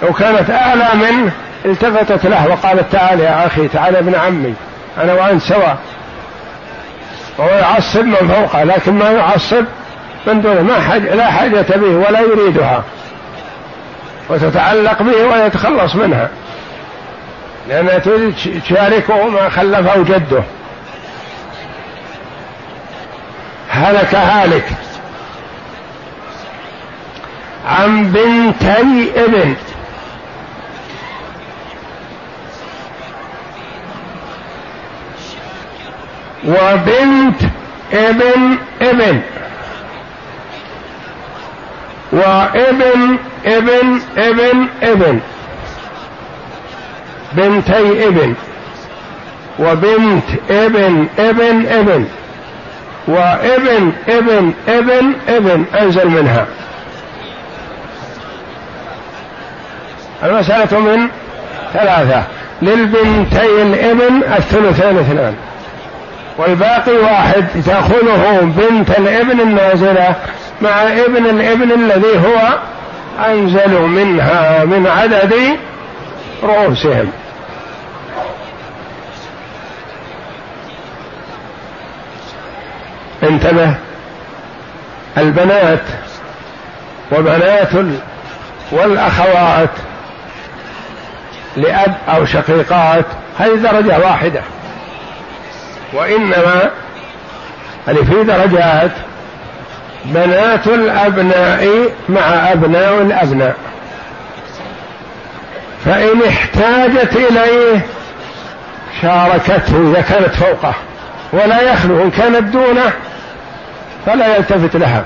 لو 0.02 0.14
كانت 0.14 0.50
أعلى 0.50 0.88
منه 0.94 1.32
التفتت 1.66 2.26
له 2.26 2.48
وقالت 2.48 2.92
تعال 2.92 3.20
يا 3.20 3.46
أخي 3.46 3.68
تعال 3.68 3.96
ابن 3.96 4.16
عمي 4.16 4.54
أنا 4.98 5.14
وأنت 5.14 5.42
سوا. 5.42 5.74
وهو 7.38 7.50
يعصب 7.50 8.06
من 8.06 8.34
فوقه 8.36 8.64
لكن 8.64 8.94
ما 8.94 9.12
يعصب 9.12 9.66
من 10.28 10.42
دونه. 10.42 10.62
ما 10.62 10.80
حاج 10.82 11.02
لا 11.02 11.32
حاجة 11.32 11.66
به 11.76 12.08
ولا 12.08 12.20
يريدها. 12.20 12.84
وتتعلق 14.30 15.02
به 15.02 15.26
ويتخلص 15.26 15.96
منها. 15.96 16.30
لأنها 17.70 18.00
تشاركه 18.66 19.28
ما 19.28 19.50
خلفه 19.50 20.04
جده. 20.04 20.44
هلك 23.70 24.16
هالك. 24.16 24.66
عن 27.68 28.04
بنتي 28.04 29.12
ابن. 29.16 29.56
وبنت 36.46 37.42
ابن 37.94 38.58
ابن. 38.82 39.22
وابن 42.12 43.18
ابن 43.46 44.02
ابن 44.18 44.68
ابن. 44.82 45.22
بنتي 47.34 48.08
ابن 48.08 48.36
وبنت 49.60 50.24
ابن 50.50 51.08
ابن 51.20 51.66
ابن 51.68 52.06
وابن 53.08 53.92
ابن 54.10 54.54
ابن 54.68 55.14
ابن 55.28 55.66
أنزل 55.82 56.08
منها. 56.08 56.46
المسألة 60.24 60.80
من 60.80 61.08
ثلاثة. 61.74 62.24
للبنتي 62.62 63.62
الابن 63.62 64.24
الثلثان 64.38 64.98
اثنان. 64.98 65.36
والباقي 66.38 66.98
واحد 66.98 67.46
تأخذه 67.66 68.40
بنت 68.42 69.00
الابن 69.00 69.40
النازلة 69.40 70.16
مع 70.62 70.84
ابن 70.84 71.26
الابن 71.26 71.72
الذي 71.72 72.18
هو 72.18 72.60
أنزل 73.32 73.82
منها 73.82 74.66
من 74.66 74.88
عدد 74.88 75.34
رؤوسهم. 76.44 77.12
انتبه. 83.24 83.74
البنات 85.18 85.84
وبنات 87.12 87.70
والأخوات 88.72 89.70
لأب 91.58 91.96
أو 92.10 92.26
شقيقات 92.26 93.06
هذه 93.40 93.56
درجة 93.56 94.00
واحدة. 94.00 94.42
وإنما 95.94 96.70
اللي 97.88 98.06
في 98.06 98.24
درجات 98.24 98.92
بنات 100.06 100.68
الأبناء 100.68 101.68
مع 102.10 102.52
أبناء 102.52 103.02
الأبناء. 103.02 103.56
فإن 105.86 106.22
احتاجت 106.28 107.16
إليه 107.16 107.86
شاركته 109.02 109.92
إذا 109.92 110.02
كانت 110.02 110.36
فوقه 110.36 110.74
ولا 111.34 111.62
يخلو 111.62 112.04
إن 112.04 112.12
كانت 112.12 112.54
دونه 112.54 112.92
فلا 114.06 114.36
يلتفت 114.36 114.76
لها 114.76 115.04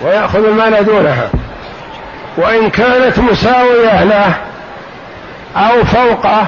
ويأخذ 0.00 0.44
المال 0.44 0.84
دونها. 0.84 1.30
وإن 2.36 2.70
كانت 2.70 3.18
مساوية 3.18 4.04
له 4.04 4.34
أو 5.56 5.84
فوقه 5.84 6.46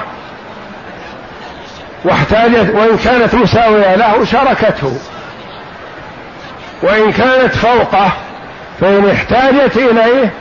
واحتاجت 2.03 2.75
وإن 2.75 2.97
كانت 2.97 3.35
مساوية 3.35 3.95
له 3.95 4.25
شاركته. 4.25 4.97
وإن 6.83 7.11
كانت 7.11 7.55
فوقه 7.55 8.11
فإن 8.81 9.09
احتاجت 9.09 9.77
إليه 9.77 10.33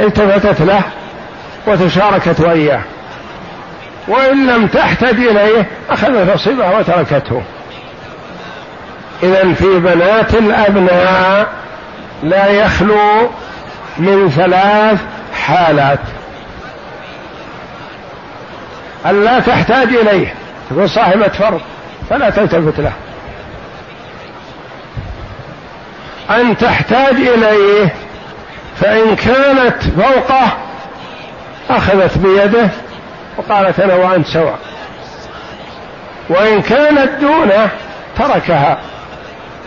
التفتت 0.00 0.60
له 0.60 0.82
وتشاركت 1.66 2.40
وإياه. 2.40 2.80
وإن 4.08 4.46
لم 4.46 4.66
تحتج 4.66 5.20
إليه 5.20 5.66
أخذت 5.90 6.34
نصيبها 6.34 6.78
وتركته. 6.78 7.42
إذا 9.22 9.54
في 9.54 9.78
بنات 9.78 10.34
الأبناء 10.34 11.52
لا 12.22 12.46
يخلو 12.46 13.30
من 13.98 14.30
ثلاث 14.30 15.00
حالات. 15.46 15.98
ألا 19.06 19.40
تحتاج 19.40 19.88
إليه 19.88 20.34
تكون 20.70 20.86
صاحبة 20.86 21.28
فرض 21.28 21.60
فلا 22.10 22.30
تلتفت 22.30 22.80
له. 22.80 22.92
أن 26.30 26.56
تحتاج 26.56 27.14
إليه 27.14 27.94
فإن 28.80 29.16
كانت 29.16 29.82
فوقه 29.82 30.52
أخذت 31.70 32.18
بيده 32.18 32.68
وقالت 33.36 33.80
أنا 33.80 33.94
وأنت 33.94 34.26
سواء. 34.26 34.58
وإن 36.28 36.62
كانت 36.62 37.10
دونه 37.20 37.68
تركها. 38.18 38.78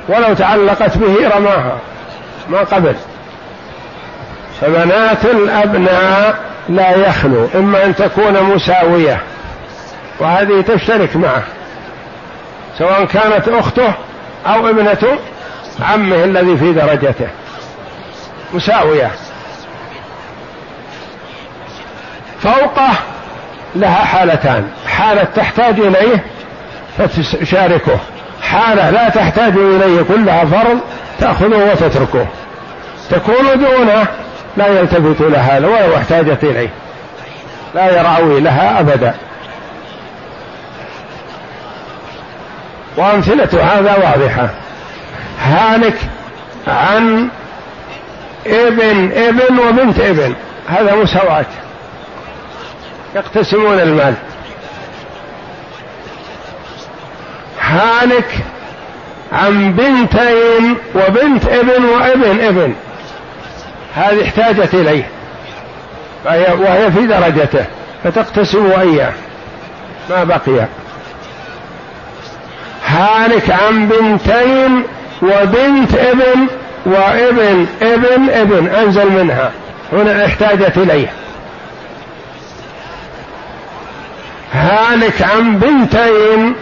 ولو 0.09 0.33
تعلقت 0.33 0.97
به 0.97 1.29
رماها 1.35 1.77
ما 2.49 2.59
قبل. 2.59 2.95
فبنات 4.61 5.25
الأبناء 5.25 6.39
لا 6.69 6.95
يخلو 7.07 7.47
إما 7.55 7.85
أن 7.85 7.95
تكون 7.95 8.43
مساوية 8.43 9.21
وهذه 10.19 10.61
تشترك 10.61 11.15
معه 11.15 11.43
سواء 12.77 13.05
كانت 13.05 13.47
أخته 13.47 13.93
أو 14.45 14.69
ابنة 14.69 15.17
عمه 15.81 16.23
الذي 16.23 16.57
في 16.57 16.73
درجته. 16.73 17.27
مساوية. 18.53 19.11
فوقه 22.39 22.89
لها 23.75 24.05
حالتان 24.05 24.69
حالة 24.87 25.23
تحتاج 25.23 25.79
إليه 25.79 26.25
فتشاركه. 26.97 27.99
حالة 28.45 28.89
لا 28.89 29.09
تحتاج 29.09 29.53
إليه 29.57 30.01
كلها 30.01 30.45
فرض 30.45 30.79
تأخذه 31.19 31.71
وتتركه. 31.71 32.27
تكون 33.09 33.45
دونه 33.53 34.07
لا 34.57 34.67
يلتفت 34.67 35.21
لها 35.21 35.59
ولو 35.59 35.95
احتاجت 35.95 36.43
إليه. 36.43 36.69
لا 37.75 37.99
يرعوي 37.99 38.39
لها 38.39 38.79
أبدا. 38.79 39.13
وأمثلة 42.97 43.63
هذا 43.63 43.95
واضحة. 43.95 44.49
هالك 45.41 45.97
عن 46.67 47.29
ابن 48.47 49.11
ابن 49.11 49.59
وبنت 49.59 49.99
ابن. 49.99 50.33
هذا 50.69 50.95
مساواة. 50.95 51.45
يقتسمون 53.15 53.79
المال. 53.79 54.13
هالك 57.75 58.31
عن 59.33 59.73
بنتين 59.73 60.75
وبنت 60.95 61.45
ابن 61.45 61.85
وابن 61.85 62.39
ابن. 62.39 62.73
هذه 63.95 64.23
احتاجت 64.23 64.73
إليه. 64.73 65.09
وهي, 66.25 66.91
في 66.91 67.07
درجته. 67.07 67.65
فتقتسم 68.03 68.71
اياه 68.71 69.13
ما 70.09 70.23
بقي. 70.23 70.65
هالك 72.85 73.49
عن 73.49 73.87
بنتين 73.87 74.83
وبنت 75.21 75.95
ابن 75.95 76.47
وابن 76.85 77.67
ابن 77.81 78.29
ابن. 78.29 78.67
أنزل 78.67 79.11
منها. 79.11 79.51
هنا 79.93 80.25
احتاجت 80.25 80.77
إليه. 80.77 81.13
هالك 84.53 85.21
عن 85.21 85.59
بنتين 85.59 86.55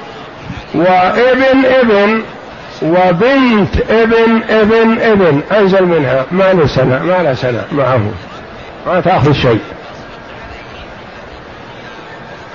وابن 0.73 1.65
ابن 1.65 2.21
وبنت 2.81 3.81
ابن 3.89 4.41
ابن 4.49 5.01
ابن. 5.01 5.41
أنزل 5.51 5.85
منها. 5.85 6.25
ما 6.31 6.53
له 6.53 6.67
سنة. 6.67 7.03
ما 7.03 7.23
له 7.23 7.33
سنة. 7.33 7.65
معه. 7.71 8.11
ما 8.87 9.01
تأخذ 9.01 9.33
شيء. 9.33 9.61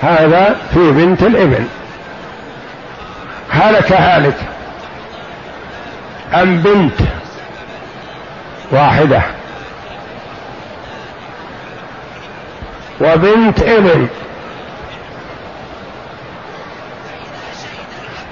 هذا 0.01 0.55
في 0.73 0.91
بنت 0.91 1.23
الابن. 1.23 1.67
هلك 3.49 3.91
هالك 3.91 4.37
عن 6.33 6.61
بنت 6.61 7.07
واحدة. 8.71 9.21
وبنت 13.01 13.61
ابن. 13.61 14.07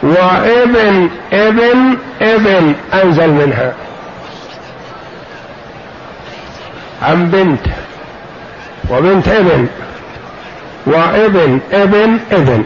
وإبن 0.08 1.10
إبن 1.34 1.98
إبن 2.22 2.76
أنزل 2.94 3.30
منها. 3.30 3.74
عن 7.02 7.30
بنت 7.32 7.60
وبنت 8.90 9.28
إبن. 9.28 9.68
وإبن 10.86 11.60
إبن 11.72 12.20
إبن. 12.32 12.64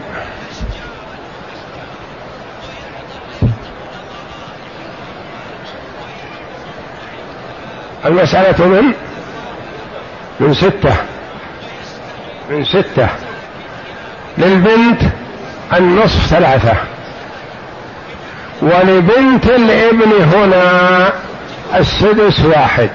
المسألة 8.04 8.66
من؟ 8.66 8.92
من 10.40 10.54
ستة. 10.54 10.96
من 12.50 12.64
ستة. 12.64 13.08
للبنت 14.38 15.02
النصف 15.72 16.26
ثلاثة. 16.26 16.91
ولبنت 18.62 19.46
الابن 19.46 20.12
هنا 20.34 21.12
السدس 21.76 22.44
واحد. 22.44 22.90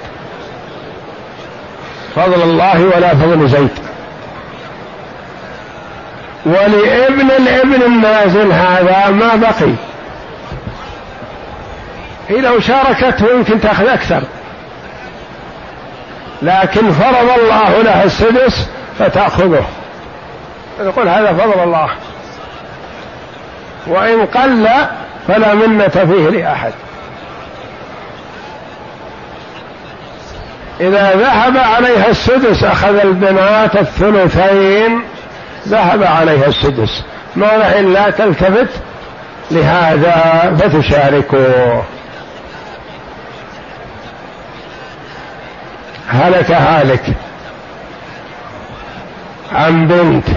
فضل 2.16 2.42
الله 2.42 2.84
ولا 2.96 3.16
فضل 3.16 3.50
زيد. 3.50 3.70
ولابن 6.46 7.32
الابن 7.32 7.84
النازل 7.84 8.52
هذا 8.52 9.10
ما 9.10 9.36
بقي. 9.36 9.74
هي 12.30 12.42
لو 12.42 12.60
شاركته 12.60 13.32
يمكن 13.32 13.62
تأخذ 13.62 13.88
أكثر. 13.88 14.22
لكن 16.42 16.92
فرض 16.92 17.40
الله 17.40 17.82
لها 17.82 18.04
السدس 18.04 18.70
فتأخذه. 19.00 19.66
يقول 20.80 21.10
هذا 21.10 21.34
فضل 21.34 21.64
الله. 21.64 21.90
وإن 23.88 24.26
قل 24.26 24.68
فلا 25.28 25.54
منة 25.54 25.88
فيه 25.88 26.30
لأحد. 26.30 26.72
إذا 30.80 31.16
ذهب 31.16 31.58
عليها 31.58 32.10
السدس 32.10 32.64
أخذ 32.64 32.96
البنات 33.00 33.76
الثلثين 33.76 35.02
ذهب 35.68 36.04
عليها 36.04 36.46
السدس. 36.48 37.04
ما 37.36 37.80
إلا 37.80 38.10
تلتفت 38.10 38.70
لهذا 39.52 40.56
فتشاركه 40.60 41.84
هلك 46.10 46.52
هالك. 46.52 47.04
عن 49.54 49.88
بنت. 49.88 50.28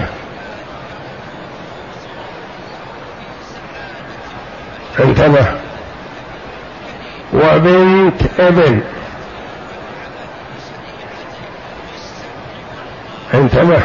انتبه. 4.99 5.45
وبنت 7.33 8.21
ابن. 8.39 8.81
انتبه. 13.33 13.81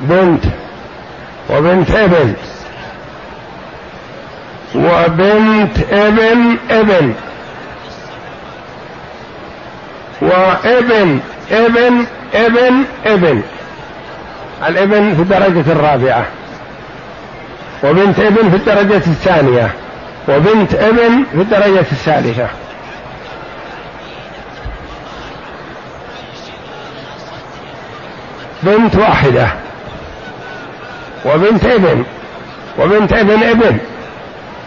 بنت. 0.00 0.44
وبنت 1.50 1.90
ابن. 1.90 2.34
وبنت 4.74 5.78
ابن 5.92 6.56
ابن. 6.70 7.14
وابن 10.22 11.20
ابن 11.50 12.06
ابن 12.34 12.84
ابن. 13.04 13.42
الابن 14.66 15.14
في 15.14 15.22
الدرجة 15.22 15.72
الرابعة. 15.72 16.39
وبنت 17.84 18.20
ابن 18.20 18.50
في 18.50 18.56
الدرجة 18.56 18.96
الثانية. 18.96 19.74
وبنت 20.28 20.74
ابن 20.74 21.24
في 21.32 21.40
الدرجة 21.40 21.80
الثالثة. 21.80 22.48
بنت 28.62 28.96
واحدة. 28.96 29.48
وبنت 31.24 31.64
ابن. 31.64 32.04
وبنت 32.78 33.12
ابن 33.12 33.42
ابن. 33.42 33.78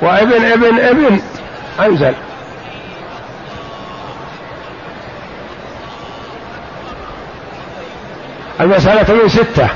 وابن 0.02 0.46
ابن 0.46 0.80
ابن. 0.80 1.20
أنزل. 1.80 2.14
المسألة 8.62 9.14
من 9.24 9.30
ستة. 9.30 9.70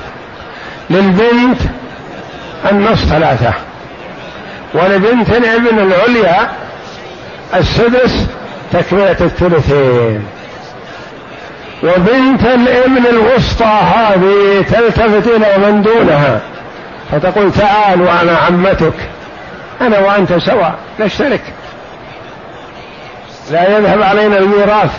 للبنت 0.89 1.76
النص 2.71 3.05
ثلاثة. 3.05 3.53
ولبنت 4.73 5.29
الابن 5.29 5.79
العليا 5.79 6.49
السدس 7.55 8.27
تكملة 8.73 9.17
الثلثين. 9.21 10.27
وبنت 11.83 12.43
الابن 12.43 13.05
الوسطى 13.09 13.79
هذه 13.95 14.65
تلتفت 14.69 15.27
إلى 15.27 15.57
من 15.57 15.81
دونها 15.81 16.41
فتقول 17.11 17.51
تعال 17.51 18.01
وأنا 18.01 18.37
عمتك 18.37 18.93
أنا 19.81 19.99
وأنت 19.99 20.33
سواء 20.33 20.75
نشترك. 20.99 21.41
لا 23.51 23.77
يذهب 23.77 24.01
علينا 24.01 24.37
الميراث. 24.37 24.91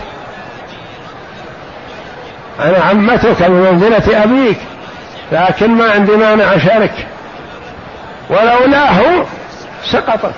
أنا 2.61 2.79
عمتك 2.91 3.43
بمنزلة 3.43 4.25
أبيك 4.25 4.59
لكن 5.33 5.71
ما 5.71 5.91
عندي 5.91 6.13
مانع 6.13 6.55
أشارك. 6.55 7.07
ولولاه 8.31 9.25
سقطت 9.85 10.35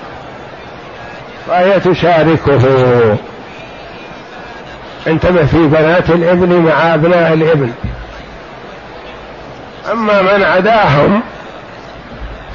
فهي 1.47 1.79
تشاركه. 1.79 3.17
انتبه 5.07 5.45
في 5.45 5.57
بنات 5.57 6.09
الابن 6.09 6.55
مع 6.55 6.93
أبناء 6.93 7.33
الابن. 7.33 7.71
أما 9.91 10.21
من 10.21 10.43
عداهم 10.43 11.21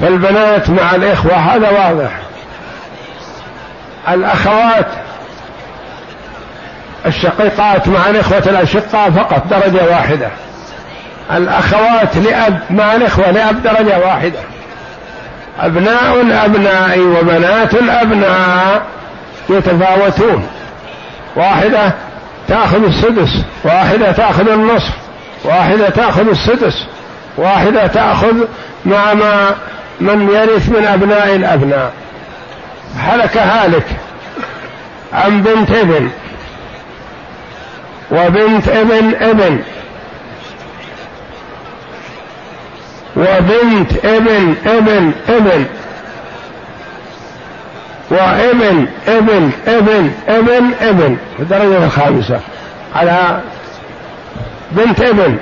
فالبنات 0.00 0.70
مع 0.70 0.94
الإخوة 0.94 1.34
هذا 1.34 1.70
واضح. 1.70 2.10
الأخوات 4.08 4.86
الشقيقات 7.06 7.88
مع 7.88 8.10
الإخوة 8.10 8.38
الأشقاء 8.38 9.10
فقط 9.10 9.46
درجة 9.46 9.90
واحدة. 9.90 10.28
الأخوات 11.32 12.16
لأب 12.16 12.60
مع 12.70 12.94
الإخوة 12.94 13.30
لأب 13.30 13.62
درجة 13.62 13.98
واحدة. 13.98 14.38
أبناء 15.60 16.20
الأبناء 16.20 16.98
وبنات 17.00 17.74
الأبناء 17.74 18.82
يتفاوتون. 19.50 20.46
واحدة 21.36 21.92
تأخذ 22.48 22.84
السدس 22.84 23.44
واحدة 23.64 24.12
تأخذ 24.12 24.48
النصف 24.48 24.94
واحدة 25.44 25.88
تأخذ 25.88 26.28
السدس 26.28 26.86
واحدة 27.36 27.86
تأخذ 27.86 28.34
مع 28.86 29.14
ما 29.14 29.54
من 30.00 30.30
يرث 30.30 30.68
من 30.68 30.86
أبناء 30.86 31.36
الأبناء. 31.36 31.92
هلك 32.98 33.36
هالك 33.36 33.86
عن 35.12 35.42
بنت 35.42 35.70
ابن 35.70 36.10
وبنت 38.10 38.68
ابن 38.68 39.14
ابن. 39.20 39.62
وبنت 43.16 44.04
ابن 44.04 44.54
ابن 44.66 45.12
ابن. 45.28 45.64
وابن 48.10 48.86
ابن 49.08 49.50
ابن 49.66 50.10
ابن 50.28 50.70
ابن. 50.80 51.16
في 51.36 51.42
الدرجة 51.42 51.84
الخامسة. 51.84 52.40
على 52.94 53.40
بنت 54.72 55.00
ابن. 55.00 55.36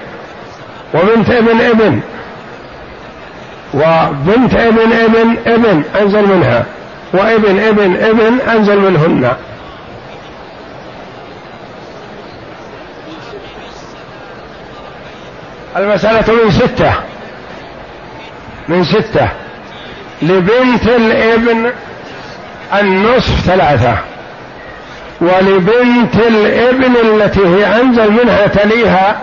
وبنت 0.95 1.31
ابن 1.31 1.61
ابن. 1.61 2.01
وبنت 3.75 4.55
ابن 4.55 4.93
ابن 4.93 5.37
ابن. 5.47 5.83
أنزل 6.01 6.29
منها. 6.29 6.65
وابن 7.13 7.59
ابن 7.59 7.97
ابن 7.97 8.41
أنزل 8.41 8.79
منهن. 8.79 9.33
المسألة 15.77 16.45
من 16.45 16.51
ستة. 16.51 17.14
من 18.69 18.85
ستة 18.85 19.29
لبنت 20.23 20.87
الابن 20.87 21.71
النصف 22.81 23.41
ثلاثة 23.47 23.95
ولبنت 25.21 26.17
الابن 26.29 26.97
التي 26.97 27.47
هي 27.47 27.81
أنزل 27.81 28.11
منها 28.13 28.47
تليها 28.47 29.17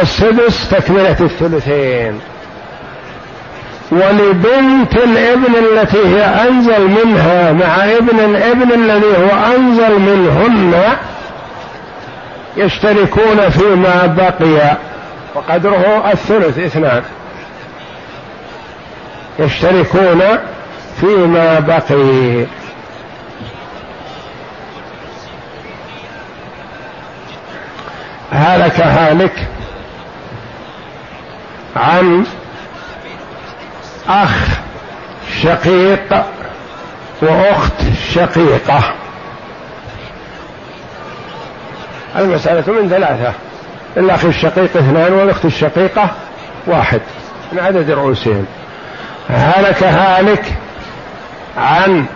السدس 0.00 0.68
تكملة 0.70 1.16
الثلثين 1.20 2.20
ولبنت 3.90 4.94
الابن 4.96 5.54
التي 5.54 6.06
هي 6.06 6.24
أنزل 6.24 6.88
منها 6.88 7.52
مع 7.52 7.84
ابن 7.84 8.18
الابن 8.18 8.72
الذي 8.72 9.06
هو 9.06 9.56
أنزل 9.56 9.98
منهن 9.98 10.74
يشتركون 12.56 13.50
فيما 13.50 14.06
بقي 14.06 14.76
وقدره 15.34 16.10
الثلث 16.12 16.58
اثنان 16.58 17.02
يشتركون 19.38 20.22
فيما 21.00 21.60
بقي. 21.60 22.46
هلك 28.32 28.80
هالك 28.80 29.48
عن 31.76 32.26
أخ 34.08 34.48
شقيق 35.42 36.24
وأخت 37.22 37.72
شقيقة. 38.14 38.94
المسألة 42.16 42.72
من 42.72 42.88
ثلاثة 42.88 43.32
الأخ 43.96 44.24
الشقيق 44.24 44.76
اثنان 44.76 45.12
والأخت 45.12 45.44
الشقيقة 45.44 46.10
واحد 46.66 47.00
من 47.52 47.58
عدد 47.58 47.90
رؤوسهم. 47.90 48.46
هلك 49.30 49.82
هالك 49.82 50.44
عن 51.56 52.06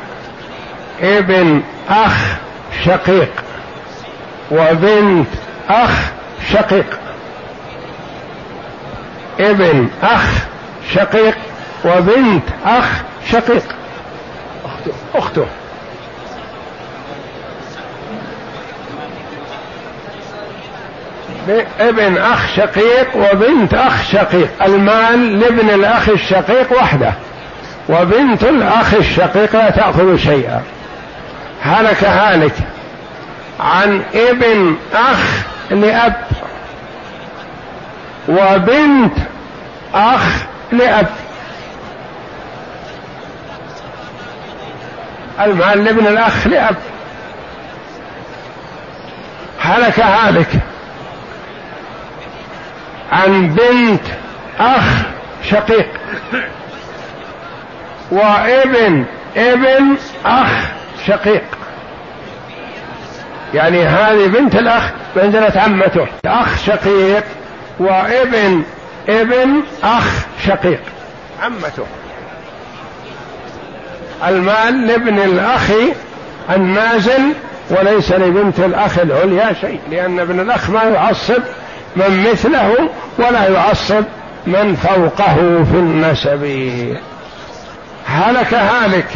ابن 1.00 1.62
أخ 1.90 2.36
شقيق 2.84 3.30
وبنت 4.50 5.28
أخ 5.68 5.90
شقيق. 6.52 6.98
ابن 9.40 9.88
أخ 10.02 10.32
شقيق 10.94 11.36
وبنت 11.84 12.44
أخ 12.64 13.02
شقيق. 13.30 13.64
أخته 14.64 14.92
أخته. 15.14 15.46
ابن 21.80 22.18
أخ 22.18 22.46
شقيق 22.56 23.16
وبنت 23.16 23.74
أخ 23.74 24.02
شقيق. 24.12 24.48
المال 24.64 25.40
لابن 25.40 25.70
الأخ 25.70 26.08
الشقيق 26.08 26.72
وحده 26.72 27.12
وبنت 27.88 28.42
الأخ 28.42 28.94
الشقيق 28.94 29.56
لا 29.56 29.70
تأخذ 29.70 30.16
شيئا. 30.16 30.62
هلك 31.62 32.04
هالك 32.04 32.54
عن 33.60 34.02
ابن 34.14 34.76
أخ 34.94 35.42
لأب 35.70 36.14
وبنت 38.28 39.14
أخ 39.94 40.22
لأب. 40.72 41.06
المال 45.40 45.84
لابن 45.84 46.06
الأخ 46.06 46.46
لأب. 46.46 46.76
هلك 49.60 50.00
هالك. 50.00 50.48
عن 53.12 53.48
بنت 53.48 54.02
أخ 54.60 55.02
شقيق. 55.50 55.88
وابن 58.10 59.04
ابن 59.36 59.96
أخ 60.24 60.50
شقيق. 61.06 61.44
يعني 63.54 63.82
هذه 63.84 64.26
بنت 64.26 64.54
الأخ 64.54 64.90
بنزلة 65.16 65.52
عمته. 65.60 66.06
أخ 66.26 66.64
شقيق 66.66 67.24
وابن 67.78 68.62
ابن 69.08 69.62
أخ 69.84 70.26
شقيق. 70.46 70.80
عمته. 71.42 71.86
المال 74.28 74.86
لابن 74.86 75.18
الأخ 75.18 75.70
النازل 76.50 77.32
وليس 77.70 78.12
لبنت 78.12 78.58
الأخ 78.58 78.98
العليا 78.98 79.52
شيء 79.60 79.80
لأن 79.90 80.20
ابن 80.20 80.40
الأخ 80.40 80.70
ما 80.70 80.82
يعصب 80.82 81.42
من 81.98 82.30
مثله 82.30 82.90
ولا 83.18 83.48
يعصب 83.48 84.04
من 84.46 84.76
فوقه 84.76 85.34
في 85.64 85.76
النسب. 85.76 86.44
هلك 88.06 88.54
هالك 88.54 89.06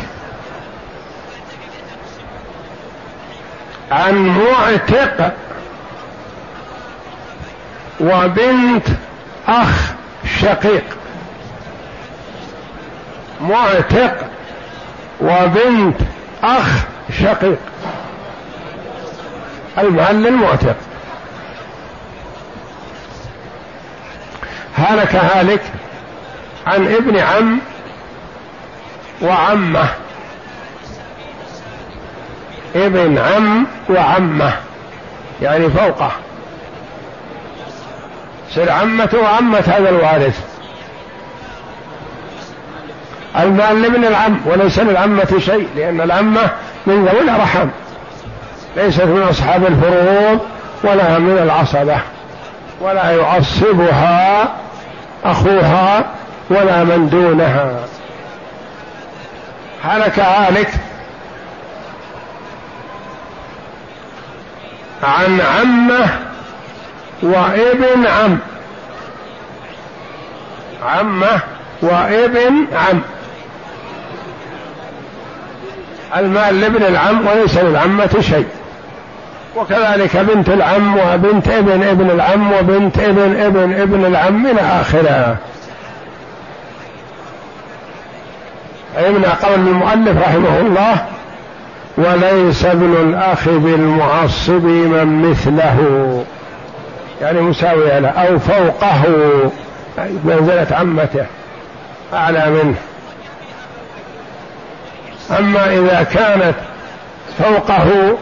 عن 3.90 4.26
معتق 4.26 5.32
وبنت 8.00 8.86
أخ 9.48 9.92
شقيق. 10.40 10.84
معتق 13.40 14.16
وبنت 15.20 15.96
أخ 16.44 16.84
شقيق. 17.22 17.58
المال 19.78 20.26
المعتق 20.26 20.76
هلك 24.82 25.16
هالك 25.16 25.62
عن 26.66 26.86
ابن 26.86 27.18
عم 27.18 27.58
وعمه. 29.22 29.88
ابن 32.74 33.18
عم 33.18 33.66
وعمه 33.90 34.52
يعني 35.42 35.70
فوقه. 35.70 36.10
سر 38.50 38.70
عمته 38.70 39.18
وعمة 39.18 39.58
هذا 39.58 39.88
الوارث. 39.88 40.40
المال 43.38 43.82
لابن 43.82 44.04
العم 44.04 44.40
وليس 44.46 44.78
للعمة 44.78 45.38
شيء 45.38 45.68
لأن 45.76 46.00
العمة 46.00 46.50
من 46.86 47.04
ذوي 47.04 47.20
الأرحام. 47.20 47.70
ليست 48.76 49.02
من 49.02 49.22
أصحاب 49.22 49.66
الفروض 49.66 50.40
ولا 50.84 51.18
من 51.18 51.38
العصبة 51.38 51.98
ولا 52.80 53.10
يعصبها 53.10 54.54
أخوها 55.24 56.04
ولا 56.50 56.84
من 56.84 57.08
دونها. 57.08 57.84
هلك 59.84 60.18
هالك 60.18 60.70
عن 65.02 65.40
عمه 65.40 66.08
وابن 67.22 68.06
عم. 68.06 68.38
عمه 70.86 71.40
وابن 71.82 72.66
عم. 72.72 73.02
المال 76.16 76.60
لابن 76.60 76.82
العم 76.82 77.26
وليس 77.26 77.58
للعمة 77.58 78.16
شيء. 78.20 78.48
وكذلك 79.56 80.16
بنت 80.16 80.48
العم 80.48 80.96
وبنت 80.98 81.48
ابن 81.48 81.82
ابن 81.82 82.10
العم 82.10 82.52
وبنت 82.52 82.98
ابن 82.98 83.40
ابن 83.40 83.72
ابن 83.72 84.04
العم 84.04 84.46
إلى 84.46 84.60
آخره 84.60 85.36
علمنا 88.96 89.34
قول 89.42 89.54
المؤلف 89.54 90.22
رحمه 90.22 90.60
الله 90.60 91.06
وليس 91.96 92.64
ابن 92.64 92.92
الأخ 92.92 93.48
بالمعصب 93.48 94.64
من 94.64 95.30
مثله. 95.30 96.24
يعني 97.20 97.40
مساوي 97.40 98.00
له 98.00 98.08
أو 98.08 98.38
فوقه 98.38 99.02
منزلة 100.24 100.66
عمته 100.70 101.26
أعلى 102.14 102.50
منه. 102.50 102.74
أما 105.38 105.66
إذا 105.66 106.06
كانت 106.14 106.54
فوقه 107.38 108.16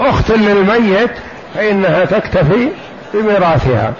أخت 0.00 0.30
للميت 0.30 1.10
فإنها 1.54 2.04
تكتفي 2.04 2.68
بميراثها. 3.14 3.92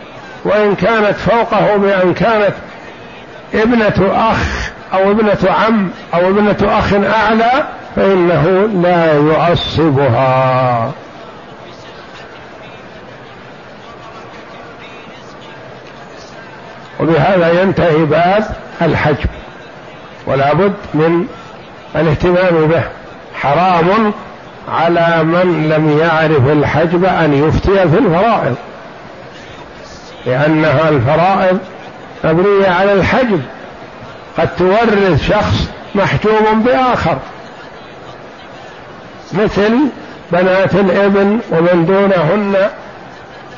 وإن 0.45 0.75
كانت 0.75 1.17
فوقه 1.17 1.77
بأن 1.77 2.15
كانت 2.15 2.55
ابنة 3.55 4.13
أخ 4.31 4.71
أو 4.93 5.11
ابنة 5.11 5.51
عم 5.51 5.91
أو 6.15 6.29
ابنة 6.29 6.79
أخ 6.79 6.93
أعلى 6.93 7.69
فإنه 7.97 8.69
لا 8.83 9.33
يعصبها. 9.33 10.91
وبهذا 17.01 17.63
ينتهي 17.63 18.05
باب 18.05 18.45
الحجب. 18.83 19.29
ولا 20.27 20.53
بد 20.53 20.75
من 20.95 21.27
الاهتمام 21.97 22.67
به. 22.67 22.83
حرام 23.35 24.13
على 24.69 25.25
من 25.25 25.69
لم 25.69 25.99
يعرف 25.99 26.49
الحجب 26.53 27.05
أن 27.05 27.49
يفتي 27.49 27.89
في 27.89 27.99
الفرائض. 27.99 28.55
لأنها 30.27 30.89
الفرائض 30.89 31.59
مبنية 32.25 32.69
على 32.69 32.93
الحجب. 32.93 33.43
قد 34.39 34.49
تورث 34.57 35.29
شخص 35.29 35.69
محجوب 35.95 36.65
بآخر. 36.65 37.19
مثل 39.33 39.79
بنات 40.33 40.75
الإبن 40.75 41.39
ومن 41.51 41.87
دونهن 41.87 42.69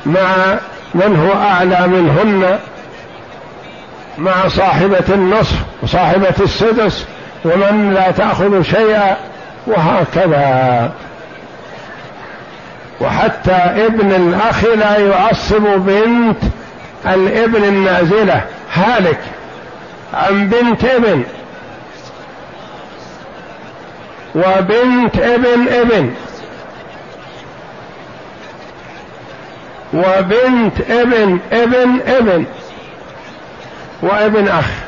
مع 0.05 0.57
من 0.95 1.15
هو 1.15 1.41
أعلى 1.41 1.87
منهن 1.87 2.59
مع 4.17 4.47
صاحبة 4.47 5.03
النصف 5.09 5.55
وصاحبة 5.83 6.33
السدس 6.39 7.05
ومن 7.45 7.93
لا 7.93 8.11
تأخذ 8.11 8.61
شيئا 8.61 9.17
وهكذا. 9.67 10.91
وحتى 13.01 13.51
ابن 13.85 14.11
الأخ 14.11 14.65
لا 14.65 14.97
يعصب 14.97 15.63
بنت 15.63 16.37
الابن 17.05 17.63
النازلة 17.63 18.41
هالك 18.73 19.19
عن 20.13 20.49
بنت 20.49 20.85
ابن. 20.85 21.23
وبنت 24.35 25.17
ابن 25.17 25.67
ابن. 25.67 26.13
وبنت 29.93 30.81
ابن 30.89 31.39
ابن 31.51 31.99
ابن. 32.07 32.45
وابن 34.01 34.47
أخ. 34.47 34.84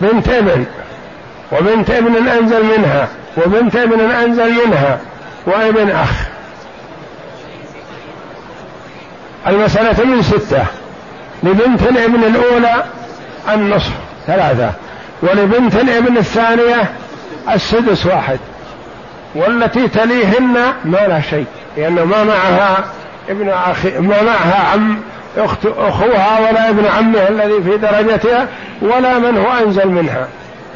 بنت 0.00 0.28
ابن 0.28 0.64
وبنت 1.52 1.90
ابن 1.90 2.28
أنزل 2.28 2.64
منها 2.64 3.08
وبنت 3.36 3.76
ابن 3.76 4.00
أنزل 4.00 4.66
منها 4.66 5.00
وابن 5.46 5.90
أخ. 5.90 6.10
المسألة 9.46 10.04
من 10.04 10.22
ستة. 10.22 10.64
لبنت 11.42 11.82
الابن 11.82 12.24
الأولى 12.24 12.84
النصف 13.48 13.92
ثلاثة. 14.26 14.72
ولبنت 15.22 15.74
الابن 15.74 16.16
الثانية 16.16 16.92
السدس 17.54 18.06
واحد. 18.06 18.38
والتي 19.34 19.88
تليهن 19.88 20.72
ما 20.84 21.06
لا 21.08 21.20
شيء 21.20 21.46
لأنه 21.76 22.04
ما 22.04 22.24
معها 22.24 22.84
ابن 23.28 23.48
أخي 23.48 23.98
ما 23.98 24.22
معها 24.22 24.68
عم 24.72 24.98
أخت 25.36 25.66
أخوها 25.66 26.48
ولا 26.48 26.68
ابن 26.68 26.86
عمها 26.86 27.28
الذي 27.28 27.62
في 27.62 27.76
درجتها 27.76 28.46
ولا 28.82 29.18
من 29.18 29.38
هو 29.38 29.66
أنزل 29.66 29.88
منها. 29.88 30.28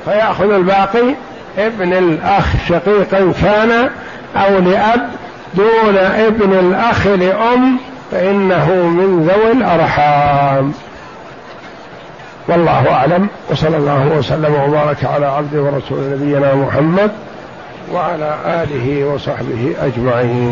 فيأخذ 0.04 0.50
الباقي 0.52 1.14
ابن 1.58 1.92
الأخ 1.92 2.44
شقيقا 2.68 3.32
كان 3.42 3.90
أو 4.36 4.58
لأب 4.58 5.10
دون 5.54 5.96
ابن 5.96 6.52
الأخ 6.52 7.06
لأم 7.06 7.78
فإنه 8.10 8.72
من 8.72 9.28
ذوي 9.30 9.52
الأرحام. 9.52 10.72
والله 12.48 12.92
أعلم. 12.92 13.28
وصلى 13.50 13.76
الله 13.76 14.06
وسلم 14.18 14.54
وبارك 14.54 15.04
على 15.04 15.26
عبده 15.26 15.62
ورسول 15.62 15.98
نبينا 16.00 16.54
محمد 16.54 17.10
وعلى 17.92 18.34
آله 18.46 19.04
وصحبه 19.04 19.74
أجمعين. 19.82 20.44